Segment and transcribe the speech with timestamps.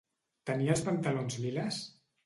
[0.51, 1.83] Tenia els pantalons liles?